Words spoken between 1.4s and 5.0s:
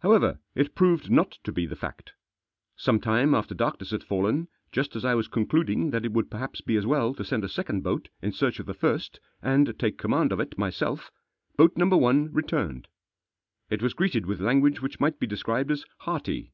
to bti the fact Sometime after darkness had fallen, just